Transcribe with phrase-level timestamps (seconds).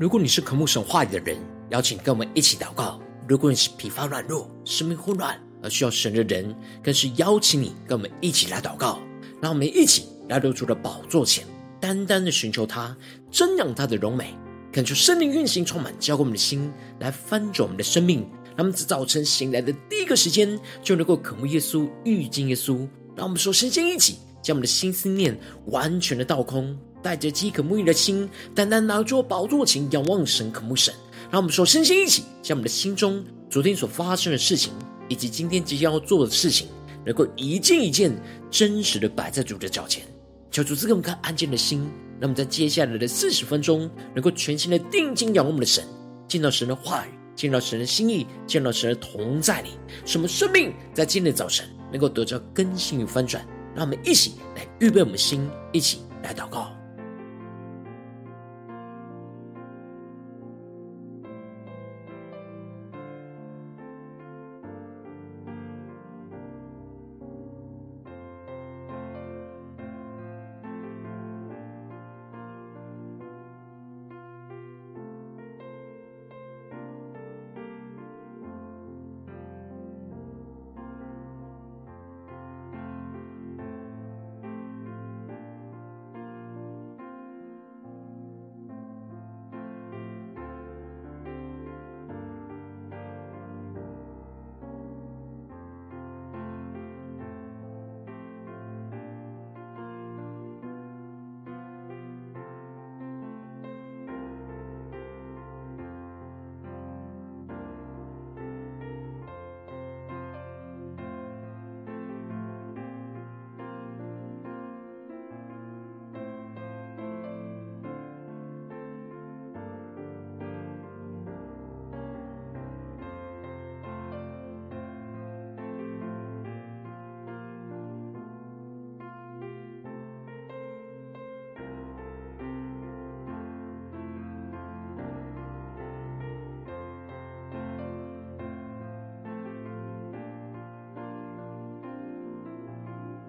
[0.00, 1.36] 如果你是渴慕神话语的人，
[1.70, 9.00] 邀请跟我们一起祷告；如果你是疲乏软弱、生命混乱而需要神的人，更是邀请你跟我们一起来祷告。
[9.42, 11.44] 让我们一起来到主的宝座前，
[11.80, 12.96] 单单的寻求他，
[13.32, 14.36] 瞻仰他的荣美，
[14.78, 18.20] 恳求圣灵运行充满，浇灌我们的心，来翻转我们的生命。
[18.54, 22.86] 让我们在早晨醒来的第一个时间，就能够渴慕耶稣、遇见耶稣。
[23.16, 26.78] 让我们说，身心一起，将我们的心思念完全的倒空。
[27.02, 30.94] 带着饥渴沐浴的心，单单拿出宝座前仰望神、渴慕神。
[31.28, 34.72] 让我们说，身心一起，将我们的心中昨天所发生的事情，
[35.08, 36.68] 以及今天即将要做的事情，
[37.04, 38.12] 能够一件一件
[38.48, 40.04] 真实的摆在主的脚前。
[40.52, 41.90] 求主赐给我们颗安静的心，
[42.20, 45.84] 那么在接下来的四十分钟，能够全心的定睛仰望我们的神，
[46.26, 49.70] 见到神的话语，见到神的心意，见到神的同在里，
[50.04, 53.46] 使我们生命在今天的早晨能够得着更新与翻转。
[53.74, 56.77] 让我们一起来预备我们的心，一起来祷告。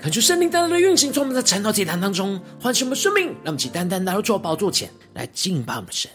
[0.09, 6.09] 恳求圣灵单单的运行，从我们在晨祷祭坛当中唤醒我们生命，让我们起单单来到主宝座前来敬拜我们神。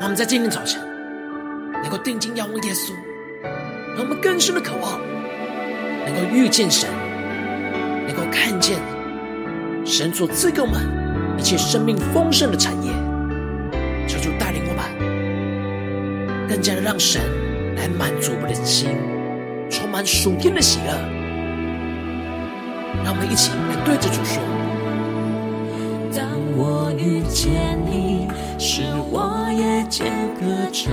[0.00, 0.82] 让我们在今天早晨
[1.80, 2.92] 能够定睛仰望耶稣，
[3.94, 5.00] 让我们更深的渴望
[6.04, 6.90] 能够遇见神，
[8.08, 8.80] 能够看见
[9.86, 12.90] 神所赐给我们一切生命丰盛的产业。
[14.08, 17.45] 求主带领我们，更加的让神。
[17.86, 18.90] 来满足我们的心，
[19.70, 20.92] 充满属天的喜乐。
[23.04, 24.42] 让我们一起来对着主说：
[26.12, 26.26] 当
[26.56, 28.26] 我遇见你，
[28.58, 28.82] 使
[29.12, 30.92] 我夜间歌唱，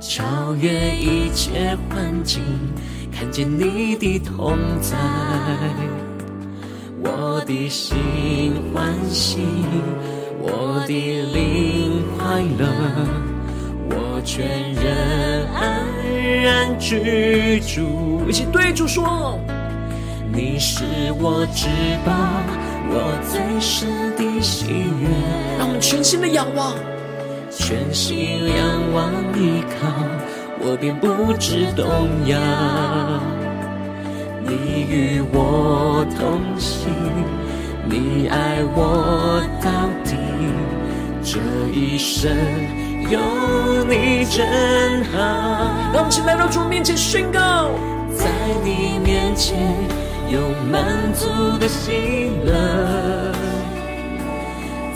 [0.00, 2.40] 超越一切环境，
[3.10, 4.96] 看见你的同在，
[7.02, 9.38] 我的心欢喜，
[10.38, 10.92] 我的
[11.32, 13.31] 灵快乐。
[14.24, 15.84] 全人安
[16.42, 19.38] 然居住，一起对主说：
[20.32, 20.84] 你是
[21.20, 21.66] 我至
[22.04, 22.12] 宝，
[22.88, 25.08] 我最深的喜悦。
[25.58, 26.74] 让我们全心的仰望，
[27.50, 29.88] 全心仰望依靠，
[30.60, 31.86] 我便不知动
[32.26, 32.38] 摇。
[34.44, 36.88] 你与我同行，
[37.84, 40.16] 你爱我到底，
[41.22, 41.38] 这
[41.76, 42.30] 一生。
[43.10, 45.18] 有你真好，
[45.92, 47.70] 让我们一起来到主面前宣告，
[48.16, 48.26] 在
[48.64, 49.58] 你面前
[50.28, 50.38] 有
[50.70, 51.28] 满足
[51.58, 53.32] 的喜乐，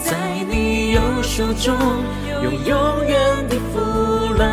[0.02, 0.16] 在
[0.50, 1.76] 你右手中
[2.42, 3.80] 有永远的福
[4.34, 4.44] 乐，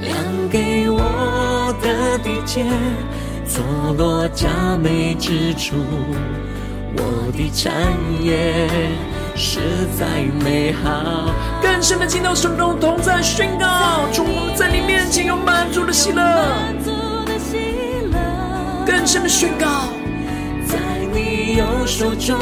[0.00, 0.16] 量
[0.50, 2.64] 给我的地界，
[3.46, 3.62] 坐
[3.96, 4.48] 落佳
[4.80, 5.74] 美之处，
[6.96, 7.72] 我的产
[8.22, 8.68] 业。
[9.36, 9.60] 实
[9.98, 10.06] 在
[10.44, 13.66] 美好，更深的进到神中同在宣告，
[14.12, 16.90] 主在你面前有满足的喜乐，满足
[17.26, 17.56] 的喜
[18.12, 18.18] 乐
[18.86, 19.66] 更深的宣告，
[20.66, 20.78] 在
[21.12, 22.38] 你右手中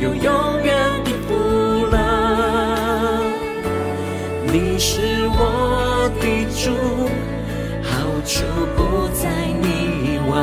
[0.00, 1.98] 有永远的福乐，
[4.52, 6.70] 你是我的主，
[7.82, 7.90] 好
[8.24, 8.44] 处
[8.76, 9.28] 不在
[9.62, 10.36] 你以外。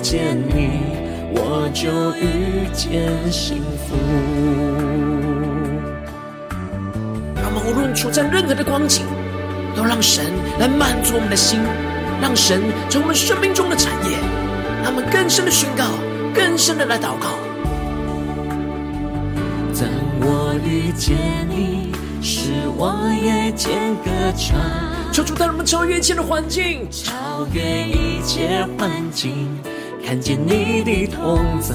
[0.00, 0.94] 见你，
[1.34, 3.77] 我就遇见幸福。
[7.34, 9.04] 让我们无论处在任何的光景，
[9.76, 10.24] 都让神
[10.58, 11.60] 来满足我们的心，
[12.20, 14.18] 让神成为我们生命中的产业，
[14.82, 15.84] 让我们更深的宣告，
[16.34, 17.28] 更深的来祷告。
[19.74, 19.88] 当
[20.20, 21.16] 我遇见
[21.48, 22.92] 你，使我
[23.22, 24.58] 夜间歌唱。
[25.12, 29.48] 求主带我们超越一切的环境，超越一切环境，
[30.04, 31.74] 看见你的同在，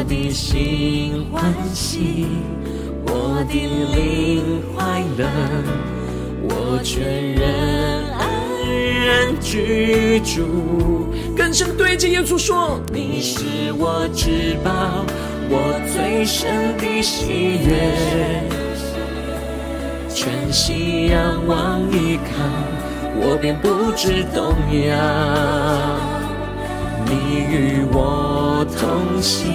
[0.00, 2.24] 我的心欢喜，
[3.04, 3.52] 我的
[3.94, 5.28] 灵快乐，
[6.42, 8.24] 我全人安
[9.04, 11.12] 然居住。
[11.36, 13.44] 更深对着耶稣说：你是
[13.76, 15.04] 我至宝。
[15.50, 17.92] 我最深的喜悦，
[20.08, 22.30] 全心仰望依靠，
[23.16, 24.96] 我便不知动摇。
[27.04, 27.12] 你
[27.50, 29.50] 与我同行，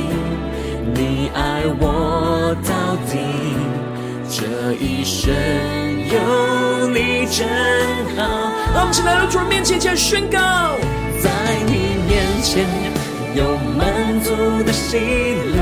[0.94, 3.18] 你爱我到底，
[4.30, 5.34] 这一生
[6.12, 7.48] 有你真
[8.16, 8.22] 好。
[8.74, 10.40] 让我们一起来到主人面前，前宣告，
[11.20, 11.30] 在
[11.66, 12.66] 你面前。
[13.36, 14.32] 有满足
[14.64, 14.98] 的喜
[15.58, 15.60] 乐，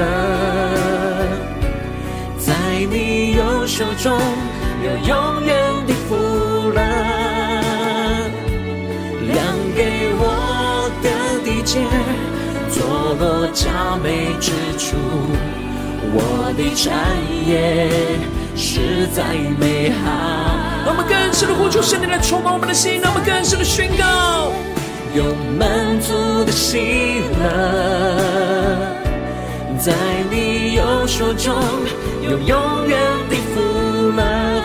[2.38, 2.54] 在
[2.92, 4.16] 你右手中
[4.84, 6.16] 有永远的福
[6.70, 6.80] 乐，
[9.26, 9.42] 量
[9.76, 11.10] 给我的
[11.44, 11.80] 地界，
[12.74, 14.98] 坐落佳美之处，
[16.12, 16.92] 我的产
[17.48, 17.88] 业
[18.56, 19.24] 实在
[19.60, 20.10] 美好。
[20.84, 24.52] 让我们更深的呼求圣灵来充满我们的心，让我们更深的宣告。
[25.14, 25.24] 有
[25.60, 27.46] 满足的喜乐，
[29.78, 29.94] 在
[30.32, 31.54] 你右手中
[32.24, 33.00] 有永远
[33.30, 33.62] 的福
[34.18, 34.20] 乐。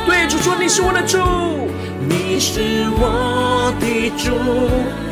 [0.07, 1.19] 对，主说你是我的主，
[2.09, 5.08] 你是我的主，好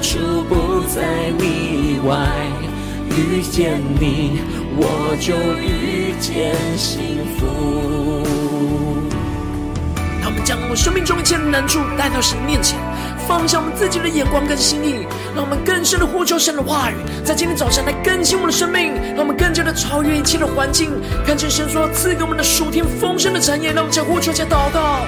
[0.00, 1.44] 处不在你
[1.94, 2.16] 以外。
[3.14, 4.40] 遇见你，
[4.76, 8.22] 我就遇见幸福。
[10.22, 12.78] 让我们将我们生命中一切的难处带到神面前。
[13.28, 16.94] 放下我们自己的眼光跟心意，让我们更深的呼求神的话语，
[17.24, 20.90] 在今天早上来更新我们的生命，让我们更加的超越一切的环境，
[21.24, 23.72] 看见神所赐给我们的属天丰盛的产业。
[23.72, 25.06] 让我们将呼求加祷告。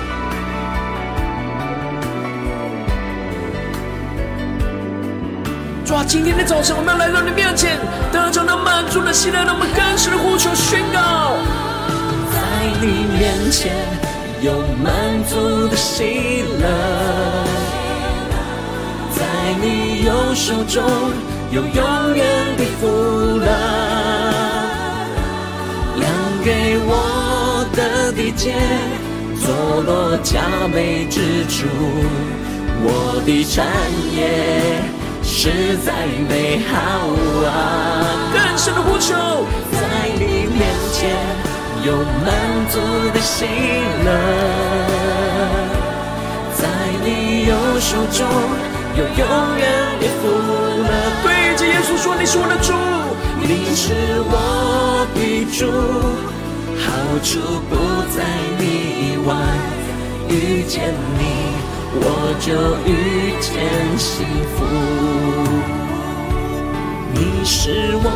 [5.94, 7.78] 主啊，今天的早晨，我们要来到你面前，
[8.10, 11.38] 得着那满足的喜乐，让我们更深的呼求宣告，
[12.34, 12.40] 在
[12.82, 13.70] 你面前
[14.42, 14.50] 有
[14.82, 14.90] 满
[15.30, 16.66] 足的喜乐。
[19.14, 19.22] 在
[19.62, 20.82] 你右手中
[21.52, 22.26] 有永远
[22.56, 22.88] 的福
[23.38, 23.46] 乐，
[25.94, 26.10] 量
[26.42, 28.52] 给我的地界，
[29.38, 29.54] 坐
[29.86, 30.40] 落佳
[30.74, 31.68] 美之处，
[32.82, 33.64] 我的产
[34.12, 34.82] 业
[35.36, 35.50] 实
[35.84, 36.78] 在美好
[37.44, 37.50] 啊！
[38.32, 39.12] 更深的呼求，
[39.72, 39.78] 在
[40.14, 41.10] 你面前
[41.84, 42.30] 有满
[42.70, 42.78] 足
[43.12, 43.44] 的喜
[44.04, 44.08] 乐，
[46.54, 46.62] 在
[47.04, 48.24] 你右手中。
[48.96, 49.26] 有永
[49.58, 49.64] 远
[50.00, 50.88] 的福乐。
[51.24, 51.26] 对
[51.56, 52.72] 着耶稣说：“你是我的主，
[53.42, 53.92] 你是
[54.30, 55.66] 我的主，
[56.78, 56.86] 好
[57.24, 57.74] 处不
[58.16, 58.22] 在
[58.56, 58.62] 你
[59.10, 59.34] 以外。
[60.30, 61.22] 遇见你，
[61.96, 62.52] 我就
[62.84, 62.92] 遇
[63.40, 63.52] 见
[63.96, 64.64] 幸福。
[67.14, 68.06] 你是我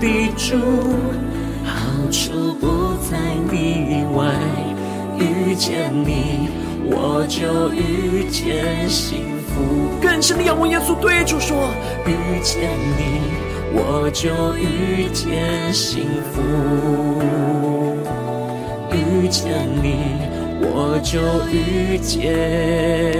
[0.00, 0.56] 的主，
[1.64, 1.70] 好
[2.10, 3.18] 处不在
[3.50, 3.54] 你
[3.90, 4.20] 以外。
[5.18, 6.48] 遇见你，
[6.86, 9.52] 我就遇见幸福。”
[10.00, 11.68] 更深的仰望耶稣，对主说：
[12.06, 13.20] 遇见你，
[13.74, 16.40] 我就遇见幸福；
[18.90, 20.31] 遇见你，
[20.64, 23.12] 我就遇见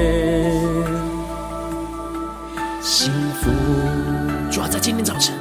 [2.80, 3.50] 幸福。
[4.50, 5.34] 主要在今天早晨，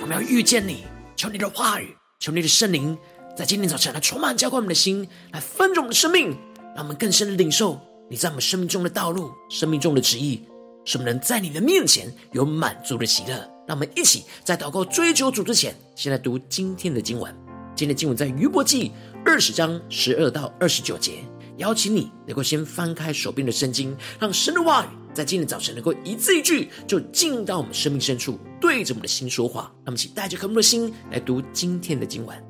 [0.00, 0.84] 我们要遇见你，
[1.16, 2.96] 求你的话语，求你的圣灵，
[3.36, 6.36] 在今天早晨来充满浇灌我们的心，来分盛我们的生命，
[6.74, 7.80] 让我们更深的领受。
[8.10, 10.44] 你在我们生命中的道路，生命中的旨意，
[10.84, 13.34] 使我们能在你的面前有满足的喜乐。
[13.66, 17.32] 让我们一起在祷告追求主之前，先来读今天的经文。
[17.76, 18.90] 今天的经文在约伯记
[19.24, 21.24] 二十章十二到二十九节。
[21.60, 29.70] 邀请你能够先翻开手边的圣经，让神的话语在今天早晨能够一字一句就进到我们生命深处，对着我们的心说话。
[29.84, 32.49] 那么，请带着渴慕的心来读今天的经文。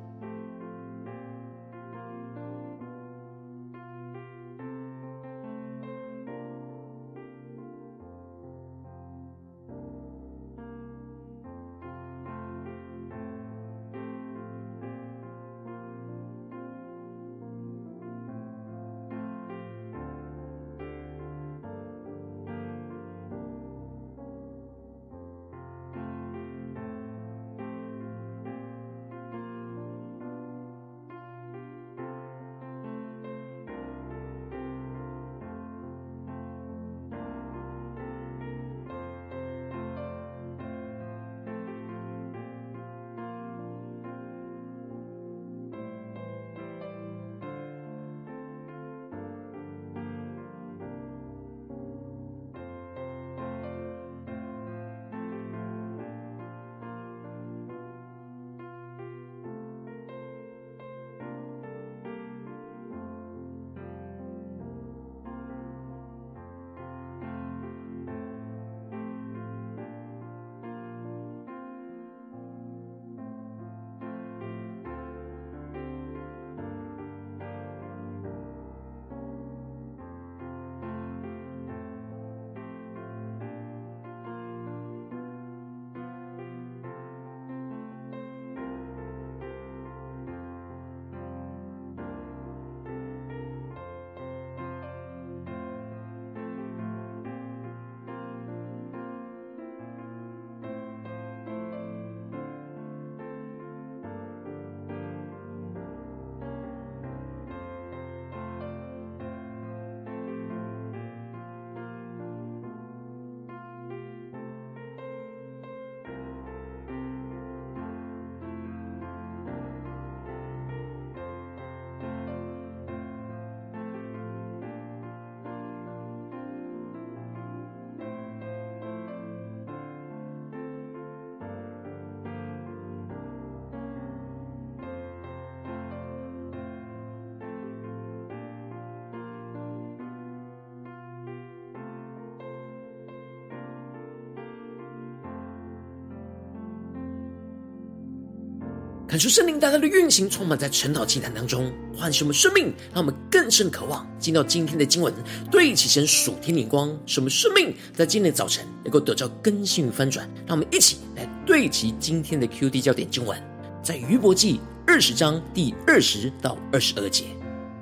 [149.11, 155.13] 感受圣灵大大的运行，充满在晨祷祭坛当中，唤醒我们生命，让我们更深渴望进到今天的经文，
[155.51, 160.25] 对齐神属天灵光，使我们生命在今天的早晨能够得到更新与翻转。
[160.47, 163.37] 让我们一起来对齐今天的 QD 焦点经文，
[163.83, 167.25] 在约伯记二十章第二十到二十二节，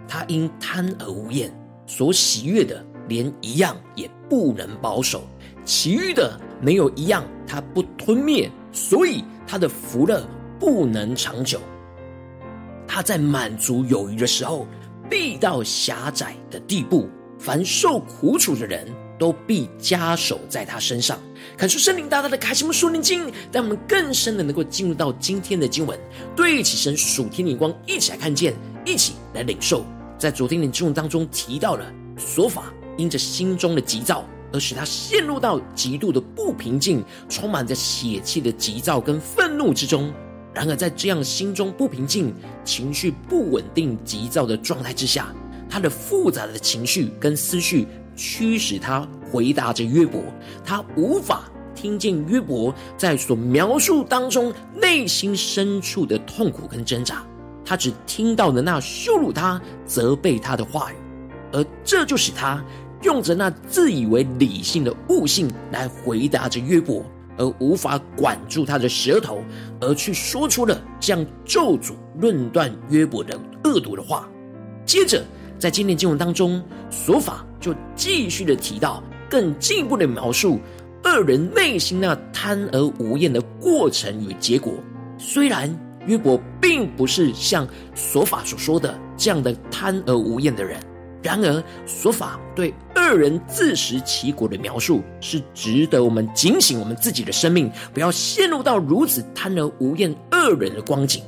[0.07, 1.55] 他因贪而无厌，
[1.85, 5.27] 所喜悦的连一样也不能保守，
[5.63, 10.27] 其余的没有一样他不吞灭，所以他的福乐。
[10.59, 11.61] 不能长久。
[12.87, 14.67] 他在满足有余的时候，
[15.09, 17.07] 必到狭窄的地步。
[17.37, 18.85] 凡受苦楚的人
[19.17, 21.17] 都必加守在他身上。
[21.55, 25.97] 看出圣灵大大的开启我们属灵经，让我们更深的能够进入到今天的经文，
[26.35, 28.53] 对起神属天灵光，一起来看见，
[28.85, 29.85] 一起来领受。
[30.17, 31.85] 在昨天的经文当中提到了，
[32.17, 40.11] 琐法因着心中的急躁，而使他陷入到极度的不平静，充满着血气的急躁跟愤怒之中。
[40.59, 42.33] 然而，在这样心中不平静、
[42.65, 45.33] 情绪不稳定、急躁的状态之下，
[45.69, 50.21] 他的复杂的情绪跟思绪驱使他回答着约伯。
[50.65, 57.23] 他无法听见约伯在所描述当中内心深处的痛苦跟挣扎，
[57.63, 60.95] 他只听到了那羞辱他、责备他的话语，
[61.53, 62.61] 而这就使他
[63.03, 67.01] 用着那自以为理性的悟性来回答着约伯。
[67.39, 69.41] 而无法管住他的舌头，
[69.79, 74.29] 而去说出了这样咒诅论断约伯的恶毒的话。
[74.85, 75.23] 接着，
[75.57, 80.59] 在今天经文当中，琐法就继续的提到更进一步的描述
[81.03, 84.73] 二人内心那贪而无厌的过程与结果。
[85.17, 85.73] 虽然
[86.05, 90.79] 约伯并不是像琐法所说的这样的贪而无厌的人。
[91.21, 101.21] 然而，说法对恶人自食其果的描述，是值得我们警醒我们自己的生命，不要陷入到如此贪而无厌恶人的光景。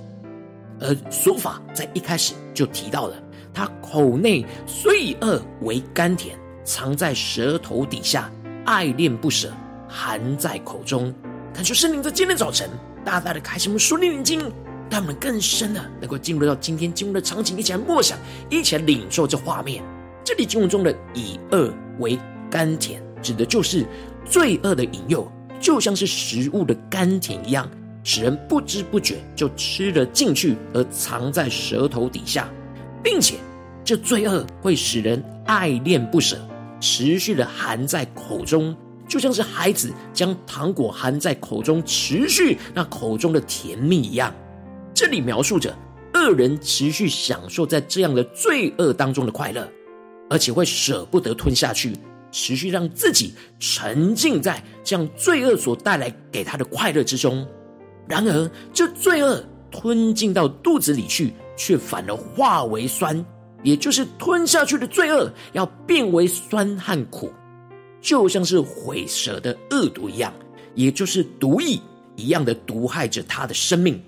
[0.80, 3.16] 而说法在一开始就提到了，
[3.54, 8.32] 他口内虽以恶为甘甜，藏在舌头底下，
[8.66, 9.52] 爱恋不舍，
[9.88, 11.14] 含在口中。
[11.54, 12.70] 感谢圣灵在今天早晨
[13.04, 14.52] 大大的开启我们属灵眼睛。
[14.92, 18.20] 让我们更深的能够进入到今天经文的场景，一起来默想，
[18.50, 19.82] 一起来领受这画面。
[20.22, 22.20] 这里经文中的以恶为
[22.50, 23.86] 甘甜，指的就是
[24.26, 25.32] 罪恶的引诱，
[25.62, 27.66] 就像是食物的甘甜一样，
[28.04, 32.50] 使人不知不觉就吃了进去，而藏在舌头底下，
[33.02, 33.36] 并且
[33.86, 36.38] 这罪恶会使人爱恋不舍，
[36.82, 38.76] 持续的含在口中，
[39.08, 44.36] 就像是孩子将糖果含在口中，持续那口中的甜蜜一样。
[44.94, 45.76] 这里描述着
[46.14, 49.68] 恶人持续享受在这样的罪恶当中的快乐，
[50.30, 51.94] 而且会舍不得吞下去，
[52.32, 57.48] 持续让自己沉浸在这样罪恶所带来给他的快乐之中。
[58.08, 63.26] 然而，这罪恶吞进到肚子里去，却反而化为酸，
[63.64, 67.32] 也就是吞下去的罪恶要变为酸和苦，
[68.02, 70.34] 就像是毁舌的恶毒一样，
[70.76, 71.80] 也就是毒液
[72.18, 74.02] 一样的毒害着他的生命。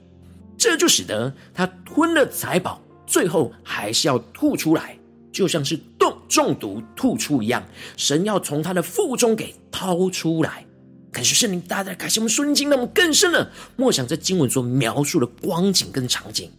[0.63, 4.97] 这就使得他吞了财宝，最后还是要吐出来，
[5.29, 7.61] 就像是中中毒吐出一样。
[7.97, 10.65] 神要从他的腹中给掏出来。
[11.11, 16.49] 感谢圣灵，大大感谢我们属灵经，让我们更深了默想这经文所描述的光景跟场景。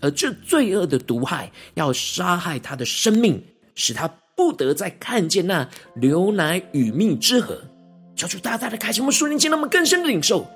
[0.00, 7.60] 而这罪恶的毒害要杀害他的生命，使他不得再看见那流奶与蜜之河。
[8.16, 10.46] 求主大大的开启我们属灵经，让我们更深的领受。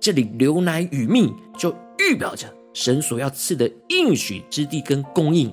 [0.00, 1.76] 这里流奶与蜜就。
[2.08, 5.48] 预表着神所要赐的应许之地跟供应，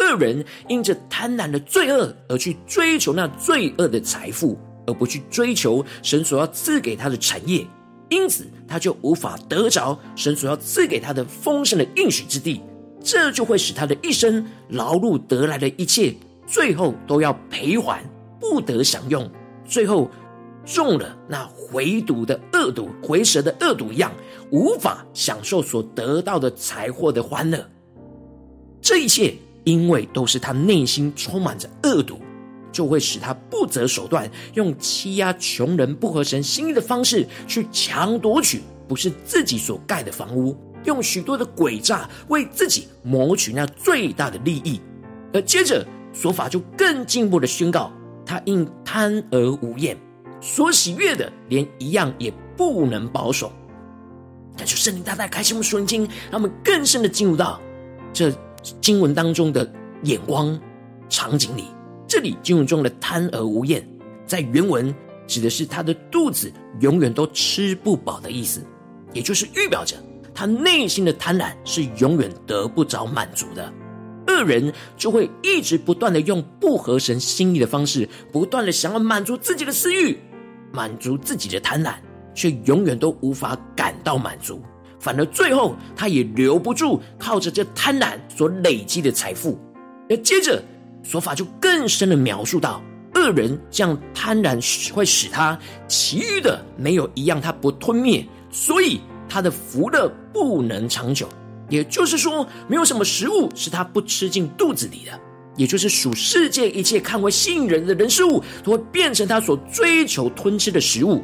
[0.00, 7.66] 恶人因着贪婪的罪恶而去追求那罪恶的财富，而不去追求神所要赐给他的产业，
[8.08, 12.60] 因此他就无法得着神所要赐给他的丰盛的应许之地，
[13.02, 16.14] 这就会使他的一生劳碌得来的一切，
[16.46, 18.02] 最后都要赔还，
[18.40, 19.30] 不得享用，
[19.66, 20.10] 最后。
[20.64, 24.12] 中了那回毒的恶毒，回蛇的恶毒一样，
[24.50, 27.68] 无法享受所得到的财货的欢乐。
[28.80, 32.18] 这一切，因为都是他内心充满着恶毒，
[32.72, 44.80] 就会使他不择手段，用欺压穷人、不合神心意的方式去强夺取不是自己所盖的房屋，用许多的诡诈为自己谋取那最大的利益。
[45.32, 47.90] 而接着，琐法就更进一步的宣告：
[48.24, 49.98] 他因贪而无厌。
[50.44, 53.50] 所喜悦的，连一样也不能保守。
[54.54, 57.58] 感谢圣灵大大开启我们属灵经，让我们更深的进入到
[58.12, 58.30] 这
[58.78, 59.68] 经文当中的
[60.02, 60.56] 眼光
[61.08, 61.64] 场景里。
[62.06, 63.82] 这里经文中的贪而无厌，
[64.26, 64.94] 在原文
[65.26, 68.60] 指的是他的肚子永远都吃不饱的意思，
[69.14, 69.96] 也就是预表着
[70.34, 73.72] 他内心的贪婪是永远得不着满足的。
[74.28, 80.18] 恶人就会一直不断的用不合神心意的方式，不断的想要满足自己的私欲，
[80.74, 81.94] 满足自己的贪婪，
[82.34, 84.60] 却永远都无法感到满足。
[84.98, 89.58] 反而最后，他也留不住靠着这贪婪所累积的财富。
[90.10, 90.60] 而接着，
[91.02, 92.82] 说法就更深的描述到，
[93.14, 95.56] 恶人这样贪婪会使他
[95.86, 101.28] 其余的没有一样他不吞灭，所以他的福乐不能长久。
[101.68, 105.20] 也就是说，没有什么食物是他不吃进肚子里的。
[105.56, 111.22] 也就是属世界一切看为吸引人的人事物，都会变成他所追求吞吃的食物。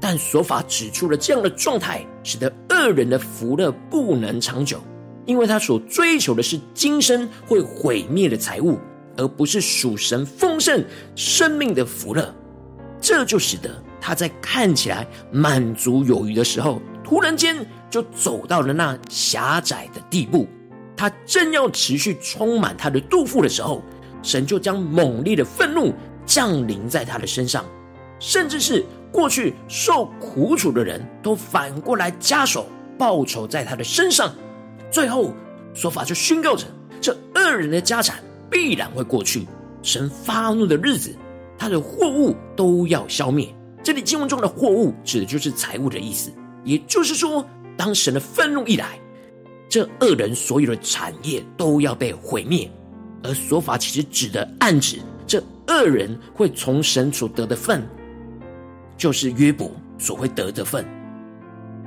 [0.00, 4.78] 但所法指出了这样的状态，使得恶人的福乐不能长久，
[5.24, 8.78] 因为他所追求的是今生会毁灭的财物，
[9.16, 10.84] 而不是属神丰盛
[11.16, 12.34] 生命的福乐。
[13.00, 20.46] 这就使得他在看起来满足有余的时候，突然间就走到了那狭窄的地步。
[20.96, 23.82] 他正要持续充满他的肚腹的时候，
[24.22, 25.92] 神就将猛烈的愤怒
[26.26, 27.64] 降临在他的身上，
[28.18, 28.84] 甚至是。
[29.14, 32.66] 过去受苦楚的人都反过来加手
[32.98, 34.34] 报仇在他的身上，
[34.90, 35.32] 最后
[35.72, 36.66] 说法就宣告着：
[37.00, 38.18] 这恶人的家产
[38.50, 39.46] 必然会过去，
[39.84, 41.14] 神发怒的日子，
[41.56, 43.54] 他的货物都要消灭。
[43.84, 46.32] 这里经文中的货物指的就是财物的意思，
[46.64, 48.98] 也就是说，当神的愤怒一来，
[49.74, 52.70] 这恶人所有的产业都要被毁灭。
[53.24, 57.84] 而说法其实指的暗指，这恶人会从神所得的份。
[58.96, 60.86] 就是约伯所会得的份。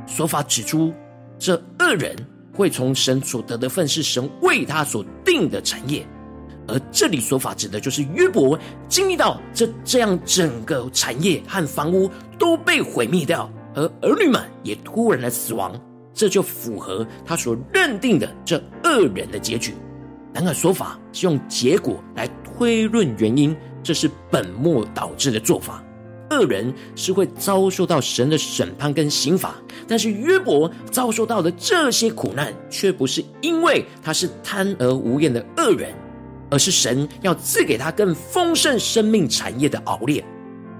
[0.05, 0.93] 说法指出，
[1.39, 2.13] 这恶人
[2.53, 6.05] 会从神所得的份是神为他所定的产业，
[6.67, 15.73] 而这里说法指的就是约伯经历到这这样整个产业和房屋都被毁灭掉，而儿女们也突然的死亡，
[16.17, 19.75] 这就符合他所认定的这恶人的结局。
[20.33, 25.83] 然而说法是用结果来推论原因，这是本末倒置的做法。
[26.29, 29.55] 恶人是会遭受到神的审判跟刑罚，
[29.87, 35.93] 但是约伯遭受到的这些苦难，却不是因为他是贪而无厌的恶人，
[36.49, 40.21] 而是神要赐给他更丰盛生命产业的熬炼。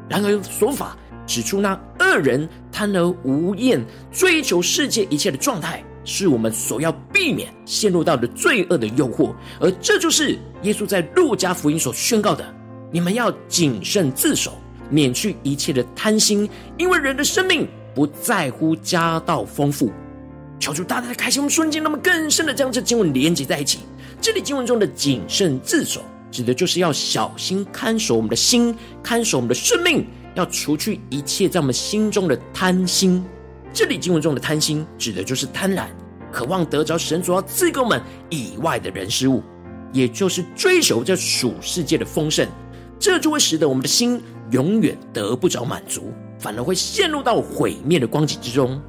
[0.10, 0.98] 然而，说法
[1.28, 3.80] 指出，那恶人贪而无厌、
[4.12, 12.44] 追求世界一切的状态，是我们所要避免陷入到的罪恶的诱惑，而这就是耶稣在路加福音所宣告的：
[12.92, 14.54] 你们要谨慎自守。
[14.90, 19.92] 免去一切的贪心，因为人的生命不在乎家道丰富。
[20.62, 23.80] 求主大大的开心我们瞬间，那么更深的将这经文连接在一起。
[24.22, 26.00] 这里经文中的谨慎自守，
[26.32, 33.24] 指的就是要小心看守我们的心，看守我们的生命，要除去一切在我们心中的贪心。
[33.74, 35.86] 这里经文中的贪心，指的就是贪婪，
[36.32, 39.44] 渴望得着神所要赐给我们以外的人事物，
[39.94, 42.48] 也就是追求这属世界的丰盛，
[43.00, 44.22] 这就会使得我们的心。
[44.52, 48.82] 永远得不着满足，反而会陷入到毁灭的光景之中。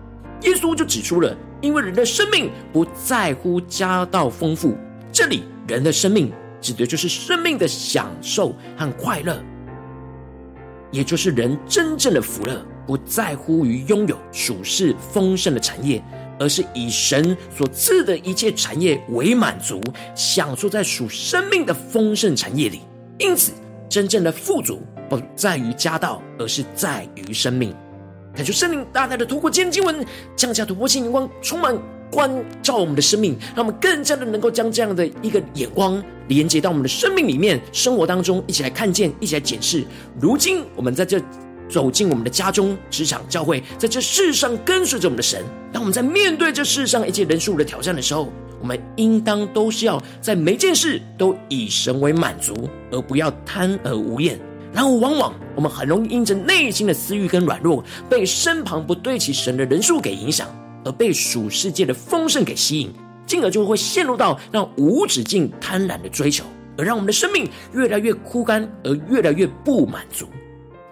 [0.43, 4.77] 耶稣就指出了，因为人的生命不在乎家道丰富，
[5.11, 9.43] 这里人的生命指的就是生命的享受和快乐，
[10.91, 16.03] 也就是人真正的福乐，不在乎于拥有属世丰盛的产业，
[16.39, 19.81] 而是以神所赐的一切产业为满足，
[20.15, 22.81] 享受在属生命的丰盛产业里。
[23.19, 23.53] 因此，
[23.89, 24.83] 真正的富足。
[25.09, 27.75] 不在于家道，而是在于生命。
[28.35, 30.05] 感谢圣灵大大的透过今天经文，
[30.37, 31.75] 降下突破性眼光，充满
[32.11, 32.31] 关
[32.63, 39.85] 照我们的生命，让我们更加的能够将这样的一个眼光连接到我们的生命里面、生活当中，一起来看见，一起来检视。
[40.21, 41.21] 如今我们在这
[41.69, 45.45] 走进我们的家中、职场、教会，在这世上跟随着我们的神。
[45.73, 54.39] 当我们在面对这世上一切人数的挑战的时候，我们应当都是要在每件事都以神为满足，而不要贪而无厌。
[54.73, 60.47] 然后，往往我们很容易因着内心的私欲跟软弱，被身旁不对齐神的人数给影响，
[60.85, 62.93] 而被属世界的丰盛给吸引，
[63.27, 66.45] 进而就会陷入到让无止境贪婪的追求，
[66.77, 70.27] 而让我们的生命越来越枯干，而越来越不满足。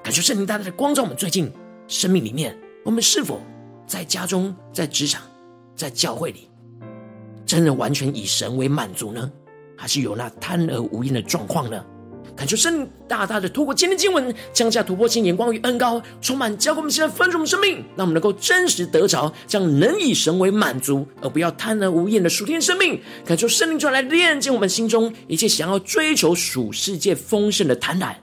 [0.02, 1.50] 感谢圣灵大大的光照我们，最近
[1.88, 3.40] 生命里面，我们是否
[3.86, 5.22] 在家中、在职场、
[5.74, 6.48] 在教会里，
[7.44, 9.30] 真的完全以神为满足呢？
[9.76, 11.84] 还是有那贪而无厌的状况呢？
[12.36, 23.00] 恳求圣大大的透过今天经文，降下突破性眼光与恩膏，充满教灌我们现在丰盛的生命，让我们能够真实得着这样能以神为满足，而不要贪而无厌的属天生命。
[23.24, 28.14] 恳求圣灵出来炼净我们心中一切想要追求属世界丰盛的贪婪，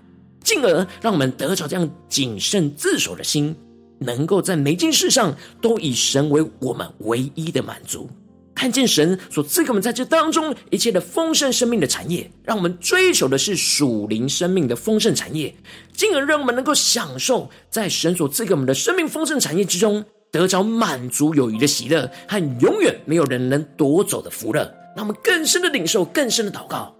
[0.43, 3.56] 进而让我们得着这样谨慎自守的心，
[3.97, 8.08] 能够在每件事上都以神为我们唯一的满足，
[8.56, 15.54] 看见神所赐给我们在这当中一切的丰盛生命的产业，让我们追求的是属灵生命的丰盛产业，
[15.94, 24.72] 进而让我们能够享受在神所赐给我们的生命丰盛产业之中，得着满足有余的喜乐和永远没有人能夺走的福乐。
[24.96, 26.96] 让我们更深的领受，更深的祷告。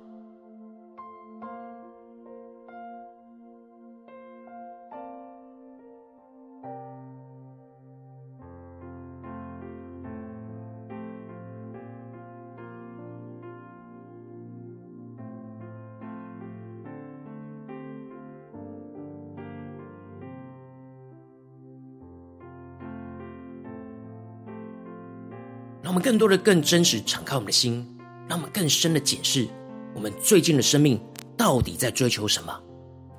[25.84, 27.86] 让我们更多的、更真实敞开我们的心，
[28.30, 29.46] 让我们更深的检视
[29.94, 30.98] 我们最近的生命
[31.36, 32.58] 到底在追求什么？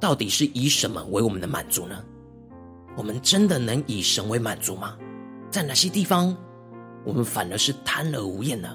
[0.01, 1.95] 到底是以什么为我们的满足呢？
[2.97, 4.97] 我们真的能以神为满足吗？
[5.51, 6.35] 在哪些地方
[7.05, 8.69] 我们反而是贪而无厌呢？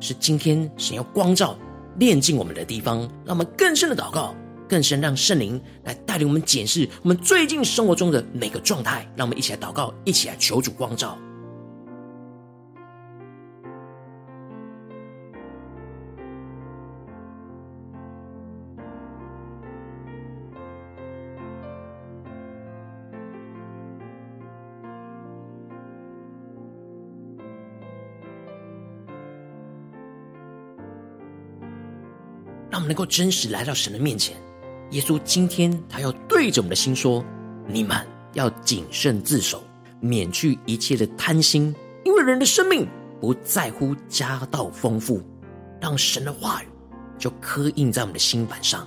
[0.00, 1.56] 是今天神要光照、
[1.98, 4.34] 炼净我们的地方，让我们更深的祷告，
[4.68, 9.10] 更深让圣灵来带领我们检视我们最近生活中的每个状态。
[9.16, 11.16] 让我们一起来祷告，一起来求主光照。
[32.86, 34.36] 能够真实来到神的面前。
[34.90, 37.24] 耶稣今天他要对着我们的心说
[37.66, 39.62] ：“你们要谨慎自守，
[40.00, 42.86] 免去一切的贪心，因为人的生命
[43.20, 45.22] 不在乎家道丰富。”
[45.80, 46.66] 让神的话语
[47.18, 48.86] 就刻印在我们的心板上，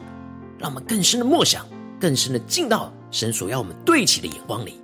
[0.58, 1.66] 让我们更深的默想，
[2.00, 4.82] 更深的进到神所要我们对齐的眼光里。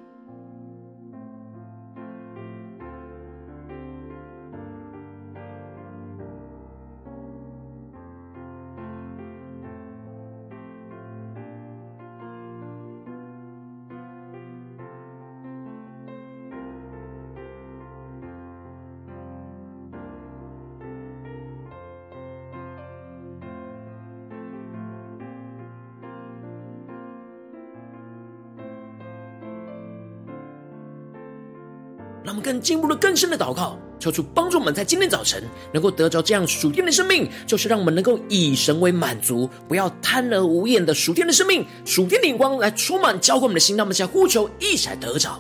[32.44, 43.78] 更进步了、更深的祷告，求主帮助我们在今天早晨能够得着这样属天的生命，就是让我们能够以神为满足，不要贪而无厌的属天的生命，属天的光来充满浇灌我们的心。
[43.78, 45.40] 让我们想呼求，一起来得着。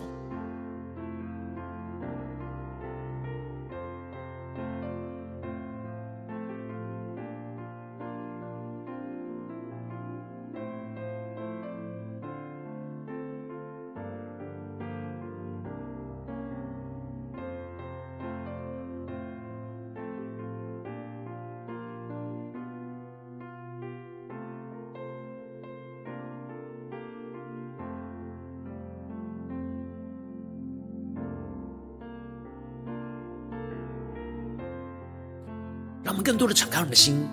[36.04, 37.26] 让我们更多的敞开我们的心，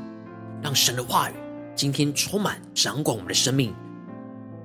[0.62, 1.34] 让神的话语
[1.74, 3.74] 今天充满掌管我们的生命。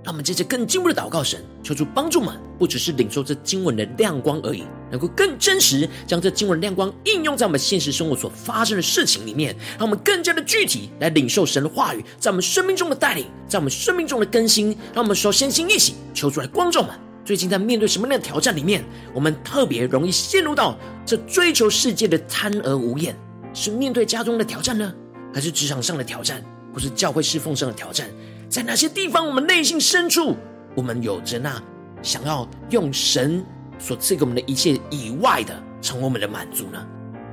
[0.04, 14.78] 让我们接着更进一步的祷告神，求主帮助我们，不只是领受这经文的亮光而已，能够更真实将这经文的亮光应用在我们现实生活所发生的事情里面，让我们更加的具体来领受神的话语在我们生命中的带领，在我们生命中的更新。
[14.94, 16.92] 让我们说，先心一起求主来光照们。
[17.26, 23.18] 最近在面对什么样的挑战里面，我们特别容易陷入到这追求世界的贪而无厌。
[23.56, 24.94] 是面对家中的挑战呢，
[25.34, 28.08] 还是职场上的挑战，或是教会侍奉上的挑战？
[28.50, 30.36] 在哪些地方，我们内心深处，
[30.76, 31.64] 我们有着那
[32.04, 33.44] 想要用神
[33.80, 36.86] 所赐给我们的一切以外的，成为我们的满足呢？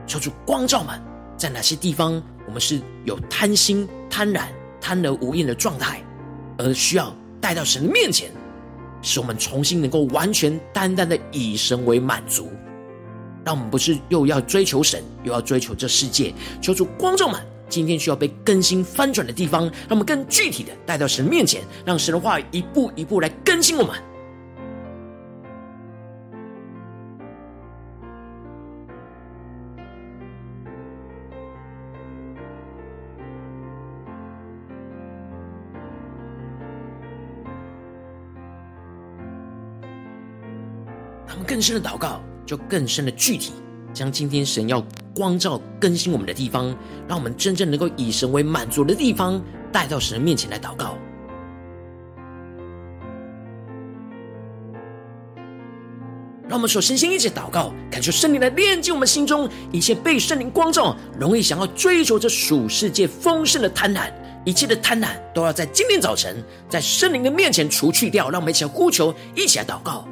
[0.06, 0.98] 求主光照们，
[1.36, 4.46] 在哪些地方，我们是有贪心、贪婪、
[4.80, 6.00] 贪而无厌的状态，
[6.56, 8.30] 而需要带到神的面前，
[9.02, 12.48] 使我们重新能够完全单单的以神为满足。
[13.44, 16.32] 让我们不是又要追求神，又要追求这世界。
[16.60, 23.96] 求主光照们，今天需要被更新翻转的地方，让我们更具体的带到神面前，让神的话一步一步来更新我们。
[41.26, 42.20] 让我们更深的祷告。
[42.44, 43.52] 就更深的具体，
[43.92, 46.74] 将今天神要光照更新我们的地方，
[47.08, 50.96] 让我们真正能够以神为满足的地方，带到神的面前来祷告。
[56.48, 64.12] 让我们首先先一起祷告，感受圣灵来炼净我们心中一切被圣灵光照、容易想要追求这属世界丰盛的贪婪，
[64.44, 68.28] 一切的贪婪都要在今天早晨在圣灵的面前除去掉。
[68.28, 70.06] 让我们一起来呼求，一起来祷告。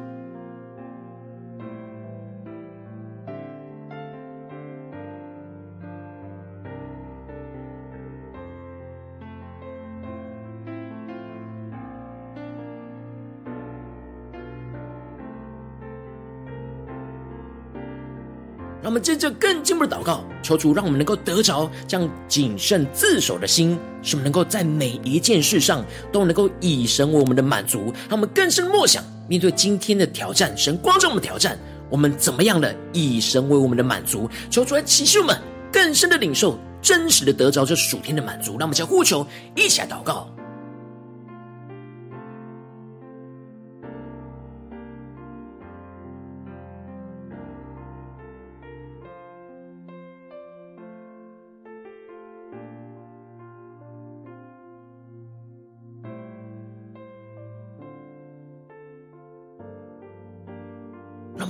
[19.01, 25.83] 们接着更进一步的祷告，求主让我们能够得着这样谨慎自守的心，使我们能够在每一件事上
[26.13, 27.93] 都能够以神为我们的满足。
[28.09, 31.59] 让我们更深默想，面对今天的挑战，神光照我们的挑战，
[31.89, 34.29] 我们怎么样的以神为我们的满足？
[34.51, 35.37] 求主来启示我们
[35.73, 38.53] 更深的领受，真实的得着这属天的满足。
[38.59, 40.29] 让我们将呼求一起来祷告。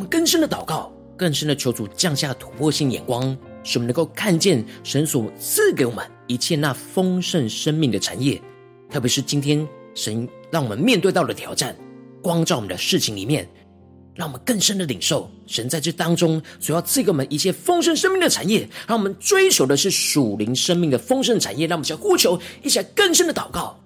[0.00, 8.40] 们更深的祷告，更深的求主降下突破性眼光，使我们能够看见神所赐给我们一切那丰盛生命的产业。
[8.90, 11.76] 特别是今天神让我们面对到的挑战，
[12.22, 13.48] 光照我们的事情里面，
[14.14, 18.68] 让我们更深的领受神在这当中所要赐给我们一切丰盛生命的产业。
[18.86, 21.66] 让我们追求的是属灵生命的丰盛产业。
[21.66, 23.79] 让我们想呼求，一起来更深的祷告。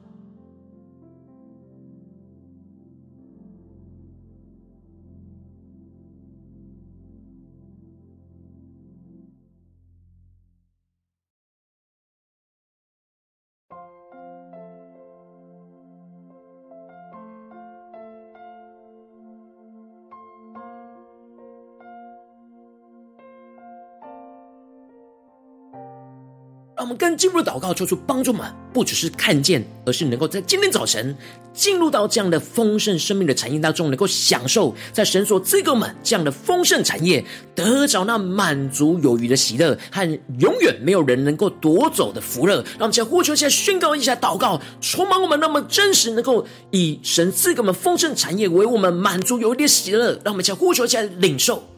[26.95, 31.15] 们更进入祷告，求出帮助们，不只是看见，而是能够在今天早晨
[31.53, 42.57] 进入到这样的丰盛生命的产业当中，能够享受在神所赐给我们这样的丰盛产业，得着那满足有余的喜乐和永远没有人能够夺走的福乐。
[42.79, 50.13] 让我们先呼求一下，宣告一下，祷告，充满我们，那么真实，能够以神赐给我们丰盛产业为我们满足有余的喜乐。
[50.25, 51.74] 让我们先呼求一下，领受。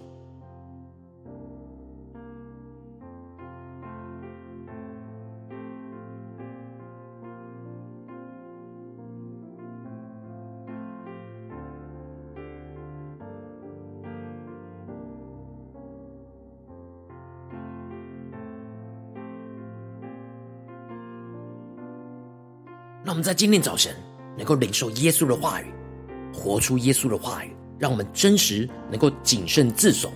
[23.17, 23.95] 我们在今天早晨
[24.37, 25.65] 能够领受耶稣的话语，
[26.35, 30.13] 活出耶稣的话语，让我们真实能够谨慎自守。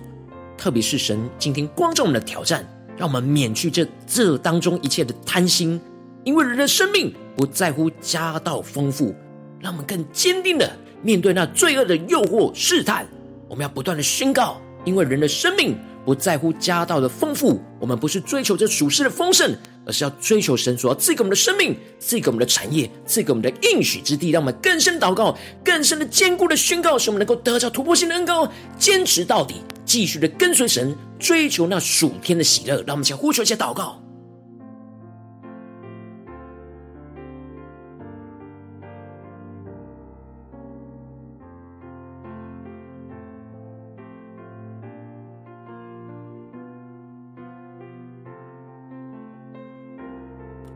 [0.55, 2.63] 特别是神今天光照我们的挑战，
[2.95, 5.81] 让我们免去这这当中一切的贪心，
[6.23, 9.15] 因为人的生命不在乎家道丰富。
[9.59, 13.07] 让我们更坚定的面对那罪恶的诱惑试探。
[13.49, 19.55] 我们要不断的宣告，因为人的生命不在乎家道的丰富，我们不是追求这属世的丰盛。
[19.91, 28.49] 而是要追求神所要赐给我们的生命，赐给我们的产业，赐给我们的应许之地，让我们更深祷告，更深的坚固的宣告，使我们能够得到突破性的恩膏，
[28.79, 32.81] 坚持到底，继续的跟随神，追求那属天的喜乐。
[32.87, 34.01] 让我们先呼求一下祷告。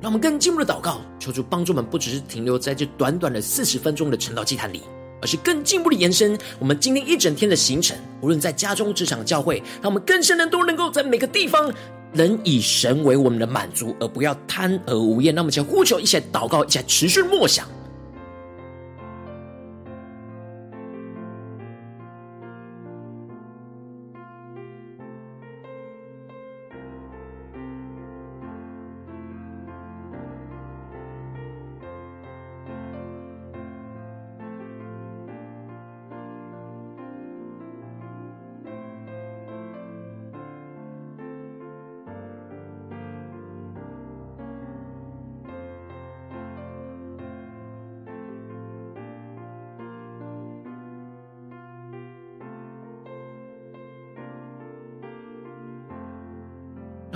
[0.05, 4.83] 让我们更进一步的祷告，求主帮助我们，不只是停留在这短短的四十分钟的晨祷祭坛里，
[5.19, 7.97] 而是更进一步的延伸我们今天一整天的行程。
[8.21, 11.73] 无论在家中、职场、教会，让我们更深的都能够在每个地方，
[12.13, 15.33] 能以神为我们的满足，而不要贪而无厌。
[15.33, 17.67] 那么，请呼求，一起来祷告，一起来持续默想。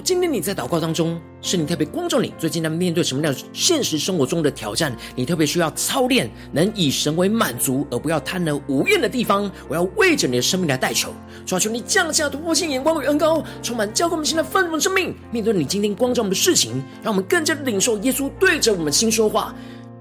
[0.00, 11.12] 今天你在祷告当中，是你特别光照你最近在面对什么样的现实生活中的挑战，你特别需要操练，能以神为满足，而不要贪得无厌的地方，我要为着你的生命来代求，
[11.44, 19.54] 求求你降下突破性眼光与恩膏，充满交给我们现在丰盛的生命，面对你今天光照我们的事情，让我们更加的领受耶稣对着我们心说话，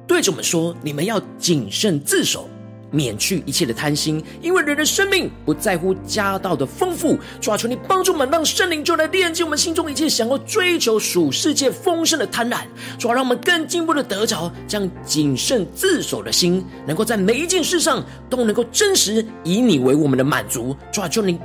[0.07, 2.49] 对着我们说：你们要谨慎自守。
[2.91, 7.17] 免去一切的贪心，因为人的生命不在乎家道的丰富。
[7.39, 12.61] 主啊，求你帮助我们，让圣灵就来炼净我们心中一切想要追求属世界丰盛的贪婪。
[12.97, 20.75] 主啊，让我们更进一步的得着这样谨慎自守的心，能够在每一件事上都能够真实以你为我们的满足。
[20.91, 21.39] 主啊，求你。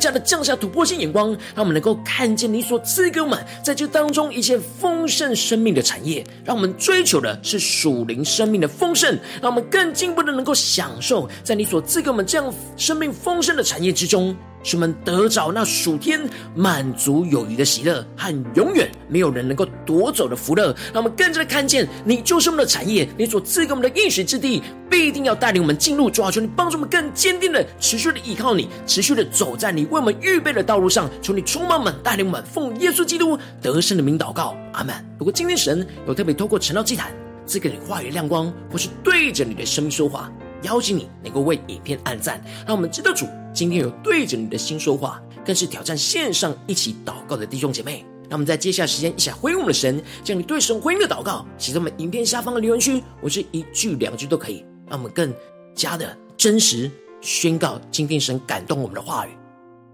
[0.00, 14.34] 更加的降下突破性眼光，让我们能够看见你所赐给我们在这当中一切丰盛生命的产业，让我们追求的是属灵生命的丰盛，让我们更进一步的能够享受在你所赐给我们这样生命丰盛的产业之中。
[14.62, 16.20] 使我们得着那属天
[16.54, 26.10] 满足有余的喜乐和永远没有人能够夺走的福乐，让我们更加的看见你就是我们的产业，你所赐给我们的应许之地，必定要带领我们进入。
[26.10, 31.10] 主啊，求你帮助我们更坚定的持续的依靠你，持续的走在你为我们预备的道路上。
[31.22, 34.94] 求你充满我们，带领我们，奉耶稣基督得胜的名祷告，阿门。
[35.18, 37.12] 如果今天神有特别透过晨祷祭坛
[37.46, 40.30] 赐给你话语亮光，或是对着你的生命说话，
[40.62, 43.26] 邀请你能够为影片按赞，让我们知道主。
[43.52, 48.04] 今天有对着你的心说话，更是挑战线上一起祷告的弟兄姐妹。
[48.28, 54.64] 让我们在接下来时间一起来回应我们的神，将你对神回应的祷告写在我们影片下方的留言区，我是一句两句都可以。
[54.88, 55.34] 让我们更
[55.74, 56.88] 加的真实
[57.20, 59.30] 宣告今天神感动我们的话语，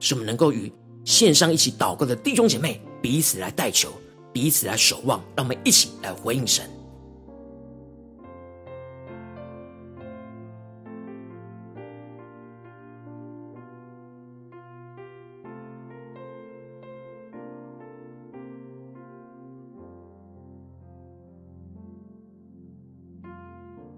[0.00, 0.70] 使我们能够与
[1.06, 3.90] 线上一起祷告的弟兄姐妹彼此来代求，
[4.34, 5.18] 彼此来守望。
[5.34, 6.68] 让我们一起来回应神。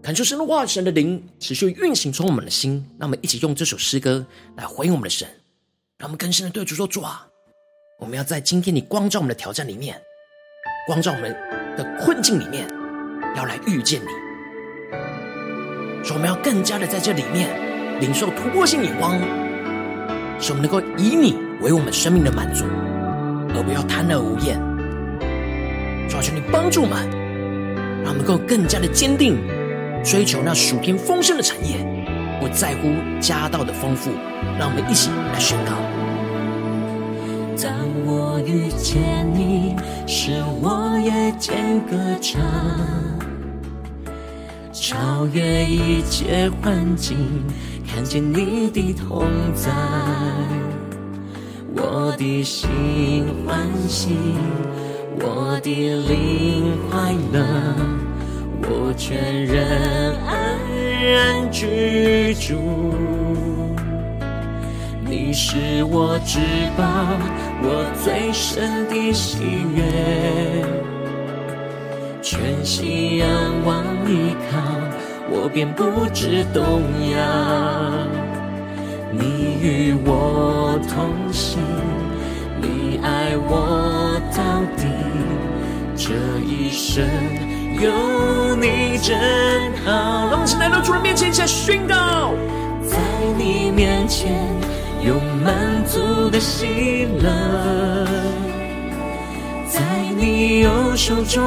[0.09, 4.25] 感受神的话，神的灵持续运行从我们的心，让我们一起用这首诗歌
[4.57, 5.29] 来回应我们的神，
[5.99, 7.27] 让我们更深的对主说：主啊，
[8.01, 10.01] 我们要在今天你光照我们的挑战里面，
[10.87, 11.31] 光照我们
[11.77, 12.67] 的困境里面，
[13.37, 14.07] 要来遇见你。
[16.03, 19.13] 说我们要更加的在这里面领受突破性眼光，
[20.41, 22.65] 使我们能够以你为我们生命的满足，
[23.55, 24.59] 而不要贪得无厌。
[26.09, 27.07] 主啊，求你帮助我们，
[28.03, 29.37] 让我们能够更加的坚定。
[30.05, 31.77] 追求那属天丰盛的产业，
[32.41, 32.89] 不在乎
[33.21, 34.11] 家道的丰富，
[34.59, 35.73] 让我们一起来宣告。
[37.61, 37.73] 当
[38.07, 39.77] 我遇见你，
[40.07, 40.33] 使
[40.63, 42.41] 我夜间歌唱，
[44.73, 47.17] 超越一切环境，
[47.87, 49.71] 看见你的同在，
[51.75, 52.69] 我的心
[53.47, 54.17] 欢喜，
[55.21, 58.08] 我的灵快乐。
[58.71, 60.59] 我全人安
[61.03, 62.55] 然居住，
[65.01, 66.39] 你是我至
[66.77, 66.85] 宝，
[67.63, 69.39] 我最深的喜
[69.75, 69.83] 悦，
[72.21, 73.27] 全心仰
[73.65, 74.59] 望依靠，
[75.31, 77.17] 我便不知动摇。
[79.11, 81.59] 你与我同行，
[82.61, 84.85] 你爱我到底，
[85.97, 86.13] 这
[86.45, 87.09] 一生。
[87.81, 87.93] 有
[89.01, 89.17] 真
[89.85, 92.35] 好，让我们一起来到主人面前，一起来宣告，
[92.87, 92.99] 在
[93.37, 94.33] 你面前
[95.01, 95.55] 有满
[95.87, 98.05] 足的喜乐，
[99.69, 99.81] 在
[100.17, 101.43] 你右手中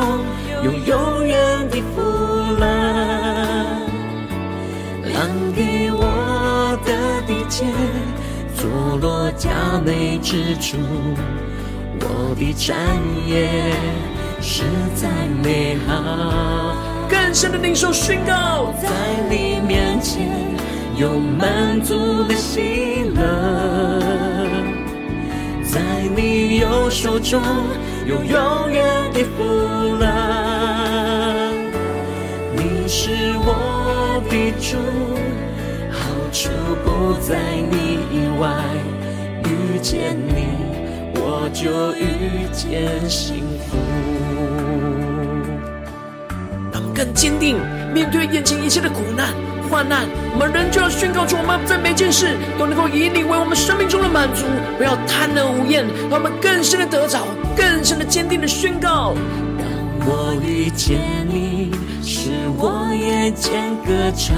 [0.63, 2.01] 有永远的福
[2.59, 2.65] 乐，
[5.03, 7.65] 量给我的地界，
[8.55, 9.49] 坐落佳
[9.85, 10.77] 美之处，
[11.99, 12.75] 我的产
[13.27, 13.75] 业
[14.41, 14.63] 实
[14.95, 15.07] 在
[15.43, 16.80] 美好。
[17.11, 18.87] 更深的领受宣告，在
[19.29, 20.29] 你面前
[20.95, 23.99] 有满足的喜乐。
[25.65, 25.81] 在
[26.15, 27.41] 你右手中
[28.05, 29.43] 有永远的福
[29.99, 30.07] 乐，
[32.55, 34.77] 你是我的主，
[35.91, 35.99] 好
[36.31, 36.49] 处
[36.85, 37.35] 不在
[37.69, 38.47] 你以外，
[39.43, 40.47] 遇见你
[41.15, 43.75] 我就遇见幸福。
[47.01, 47.57] 更坚定
[47.91, 49.33] 面对眼前一切的苦难。
[49.67, 54.45] 患难，我们仍旧要宣告出，我们在每件事都能够以你为我们生命中的满足，
[54.77, 57.25] 不要贪得无厌，让我们更深的得着，
[57.57, 59.15] 更深的坚定的宣告。
[59.57, 61.71] 让我遇见你，
[62.03, 62.29] 是
[62.59, 64.35] 我眼前歌唱，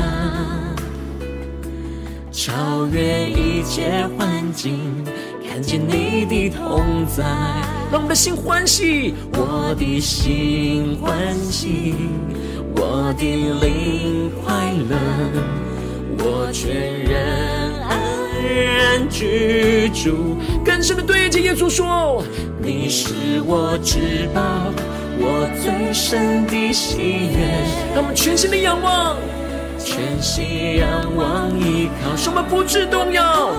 [2.31, 4.79] 超越一切环境，
[5.49, 7.23] 看见你的同在，
[7.91, 11.95] 让我们的心欢喜，我的心欢喜。
[12.75, 13.23] 我的
[13.61, 14.95] 灵快乐，
[16.19, 17.13] 我全然
[17.89, 17.91] 安
[18.43, 20.37] 然居住。
[20.65, 22.23] 更深的对着耶稣说：
[22.61, 23.13] 你是
[23.45, 24.41] 我至宝，
[25.19, 27.37] 我最深的喜悦。
[27.93, 29.15] 让我们全心的仰望，
[29.77, 33.51] 全心仰望依靠，使我们不致动摇，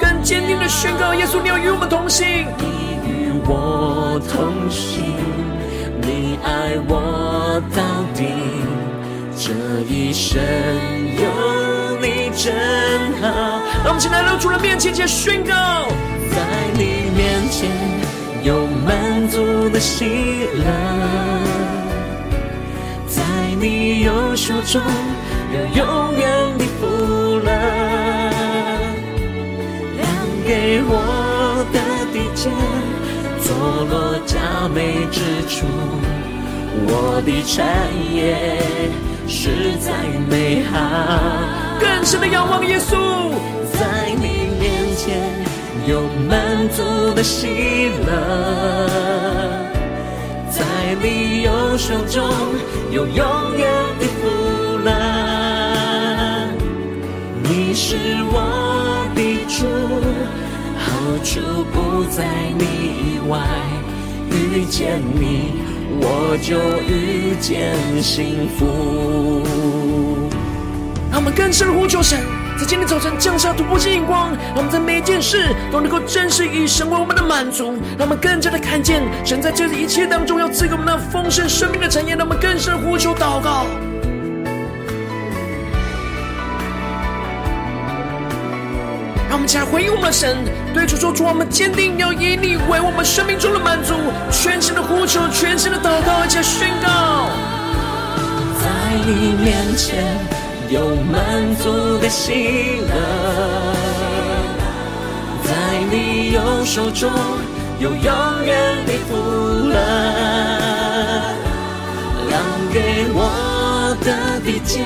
[0.00, 2.64] 更坚定的宣告：耶稣，你要与我们同行，你
[3.08, 5.04] 与我同行。
[6.02, 6.94] 你爱我
[7.60, 7.82] 到
[8.14, 8.24] 底，
[9.36, 9.52] 这
[9.88, 10.40] 一生
[11.16, 12.52] 有你真
[13.20, 13.24] 好。
[13.84, 15.88] 让我们现在露出了面前，前宣告，
[16.30, 16.36] 在
[16.74, 17.70] 你面前
[18.42, 20.04] 有满足的喜
[20.54, 20.64] 乐，
[23.06, 23.22] 在
[23.60, 24.82] 你右手中
[25.52, 26.86] 有永远的福
[27.38, 27.50] 乐，
[29.96, 30.06] 量
[30.46, 31.78] 给我的
[32.12, 32.50] 地界。
[33.42, 33.54] 坐
[33.84, 35.66] 落佳美之处，
[36.86, 37.56] 我的产
[38.14, 38.16] 业
[39.26, 39.92] 实在
[40.28, 40.74] 美好。
[41.80, 42.96] 更深的仰望耶稣，
[43.72, 44.64] 在你面
[44.96, 45.04] 前
[45.86, 46.82] 有满足
[47.14, 48.10] 的喜乐，
[50.50, 50.64] 在
[51.02, 52.22] 你右手中
[52.90, 54.28] 有永远的福
[54.84, 54.88] 乐。
[57.42, 57.96] 你是
[58.32, 58.34] 我
[59.14, 59.18] 的
[59.48, 59.64] 主。
[60.78, 60.84] 好
[61.24, 61.40] 处
[61.72, 62.24] 不在
[62.58, 63.38] 你以外，
[64.30, 65.62] 遇见你
[66.00, 69.42] 我就遇见幸福。
[71.10, 72.18] 让我们更深呼求神，
[72.58, 82.14] 在今天早晨降下突破性眼光，让我们在每一件事都能够真实以神为我们的满足，让我们更加的看见神在这一切当中要赐给我们那丰盛生命的产业。
[82.14, 83.66] 让我们更深呼求祷告。
[89.46, 90.36] 们起来回应我们的神，
[90.74, 93.94] 对主说：主，我们坚定要以你为我们生命中的满足，
[94.28, 97.30] 全心的呼求，全心的祷告，而且宣告，
[98.58, 98.66] 在
[99.06, 100.02] 你面前
[100.68, 102.90] 有满足的喜乐，
[105.44, 105.54] 在
[105.92, 107.08] 你右手中
[107.78, 108.02] 有永
[108.44, 109.14] 远的福
[109.70, 109.78] 乐，
[112.28, 112.42] 量
[112.74, 114.82] 给我的地界，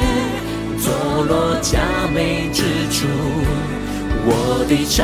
[0.79, 0.93] 坐
[1.25, 1.79] 落佳
[2.13, 2.61] 美之
[2.93, 3.09] 处。
[4.23, 4.99] 我的产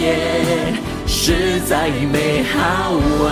[0.00, 0.02] 业
[1.06, 2.56] 实在美好
[3.26, 3.30] 啊！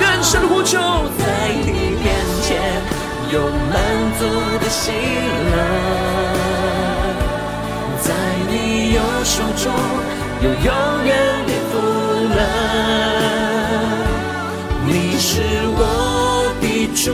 [0.00, 0.78] 更深的呼求，
[1.18, 1.22] 在
[1.62, 1.68] 你
[2.00, 2.04] 面
[2.42, 2.48] 前
[3.30, 3.34] 有
[3.70, 3.72] 满
[4.18, 4.20] 足
[4.60, 4.92] 的喜
[5.50, 5.54] 乐，
[8.00, 8.08] 在
[8.48, 9.64] 你右手中
[10.42, 10.70] 有永
[11.04, 11.10] 远
[11.46, 11.72] 的福
[12.34, 12.38] 乐。
[14.86, 15.30] 你是
[15.76, 15.80] 我
[16.60, 16.64] 的
[16.94, 17.12] 主，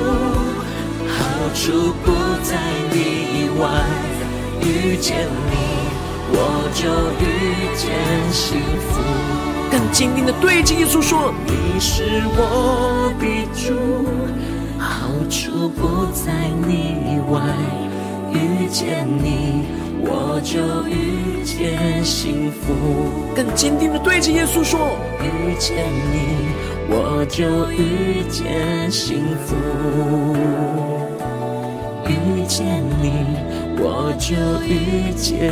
[1.08, 1.18] 好
[1.54, 2.06] 处不
[2.44, 2.48] 在
[2.92, 2.96] 你
[3.34, 3.62] 以外，
[4.62, 5.69] 遇见你。
[6.32, 6.88] 我就
[7.20, 7.24] 遇
[7.76, 7.90] 见
[8.32, 9.00] 幸福。
[9.70, 13.24] 更坚定的对着耶稣说：“你是我的
[13.54, 13.74] 主，
[14.78, 16.32] 好处不在
[16.66, 17.40] 你以外。
[18.32, 19.66] 遇见你，
[20.02, 22.74] 我就遇见幸福。”
[23.34, 26.50] 更坚定的对着耶稣说：“遇见你，
[26.88, 30.89] 我就遇见幸福。
[32.10, 33.24] 遇见你。”
[33.82, 34.36] 我就
[34.66, 35.50] 遇见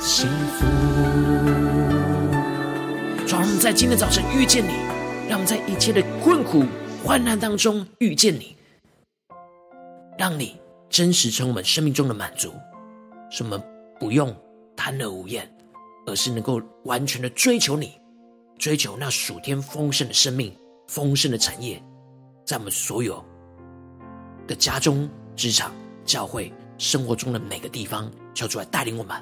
[0.00, 0.26] 幸
[0.56, 0.64] 福。
[3.28, 4.72] 让我们在今天早晨遇见你，
[5.28, 6.64] 让我们在一切的困苦
[7.04, 8.56] 患难当中遇见你，
[10.16, 10.56] 让你
[10.88, 12.54] 真实成我们生命中的满足。
[13.30, 13.62] 使我们
[14.00, 14.34] 不用
[14.74, 15.46] 贪得无厌，
[16.06, 17.92] 而是能够完全的追求你，
[18.58, 20.56] 追求那属天丰盛的生命、
[20.88, 21.82] 丰盛的产业，
[22.44, 23.24] 在我们所有
[24.46, 25.72] 的家中、职场、
[26.04, 29.16] 教会、生活中的每个地方，求主来带领我们。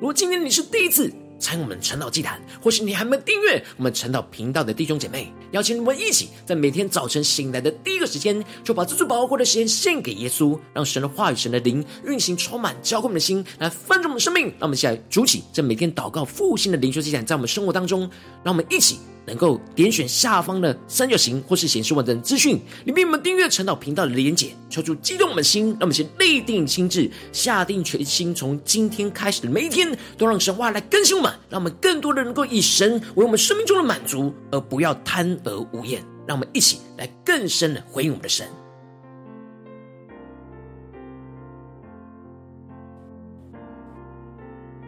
[0.00, 14.46] 如果今天你是第一次，参与我们晨祷祭坛，或是你还没有订阅我们晨祷频道的弟兄姐妹，邀请你们一起在每天早晨醒来的第一个时间，就把这最宝贵的时间献给耶稣，让神的话语、神的灵运行充满，浇灌我们的心，来翻转我们的生命。
[14.58, 18.08] 让我们一起来筑起这每天祷告复兴的灵修祭坛，在我们生活当中，
[18.42, 18.98] 让我们一起。
[19.26, 36.04] 能够点选下方的三角形，或是显示完整资讯，里面我们订阅陈导频道的连结，敲出激动我们的心，让我们先立定心智，下定决心，从今天开始的每一天，都让神话来更新我们，让我们更多的能够以神为我们生命中的满足，而不要贪而无厌。
[36.26, 38.48] 让我们一起来更深的回应我们的神。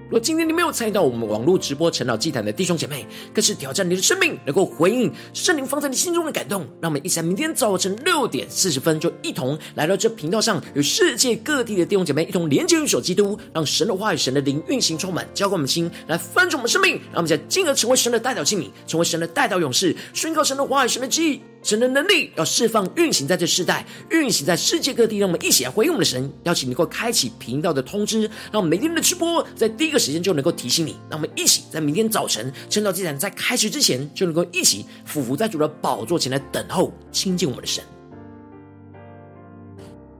[0.06, 3.04] 如果今天你没有参与到我们网络直播晨祷祭坛的弟兄姐妹，
[3.34, 6.60] 更是挑战你的生命，能够回应圣灵放在你心中的感动。
[6.80, 16.92] 让我们一起在明天早晨六点四十分，就一同来到这频道上，与世界各地的弟兄姐妹一同连接、运手基督，让神的话语、神的灵运行充满，浇灌我们心，来翻转我们生命。
[17.06, 21.40] 让我们在进而成为神的代表器皿，成为神的代表勇士，宣告神的话语、神的旨意。
[21.66, 25.18] 神的能力要释放、运行在这世代，运行在世界各地。
[25.18, 28.20] 让我们一起来回应我们的神，邀请你能够开启频道的通知，
[28.52, 30.92] 让我们每天的直播在第一个时间就能够提醒你。
[31.10, 37.82] 让我们一起在明天早晨趁到祭坛在开始之前，就能够一起俯伏在主的宝座前来等候亲近我们的神。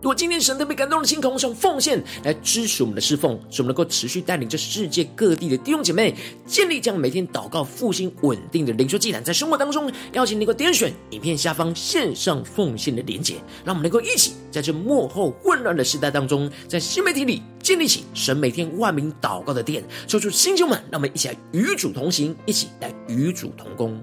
[0.07, 6.15] 如果今天神特别感动的心，渴望奉献来支持我们的侍奉，使我们能够持续带领着世界各地的弟兄姐妹
[6.47, 13.35] 建立这样每天祷告复兴稳定的灵修祭坛，在生活当中，邀请你能够点选影片下方线上奉献的连结，
[13.65, 19.83] 让我们能够一起在这幕后混乱的时代当中，在新媒体里建立起神每天万名祷告的殿。
[20.07, 24.01] 抽出弟兄们，让我们一起来与主同行，一起来与主同工。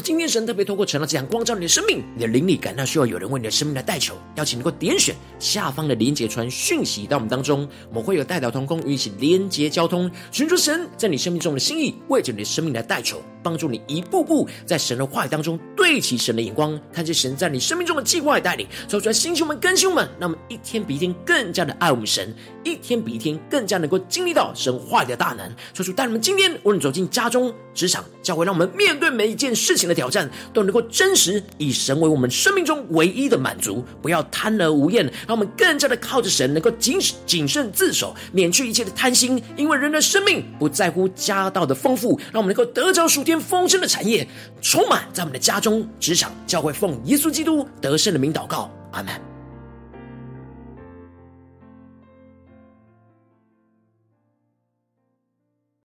[0.00, 22.34] 今天神特别透过晨祷祭坛光照你的生命，你的灵里感到需要有人为你的生命来代求，邀请能够点选下方的连结传讯息到我们当中，我们会有代祷同工与一起连结交通，寻求神在你生命中的心意，为着你的生命来代求，帮助你一步步在神的话语当中对齐神的眼光，看见神在你生命中的计划带领，说出来星球们、更新们，让我们一天比一天更加的爱我们神，
[22.64, 39.42] 一天比一天更加能够经历到神话语的大能，说出带你们今天无论走进家中、职场、教会，让我们面对每一件事情的挑战都能够真实以神为我们生命中唯一的满足，不要贪而无厌，让我们更加的靠着神，能够谨谨慎自守，免去一切的贪心。
[39.56, 44.26] 因为人的生命不在乎家道的丰富，让我们能够得着数天丰盛的产业，
[44.60, 49.37] 充满在我们的家中、职场、教会，奉耶稣基督得胜的名祷告，阿门。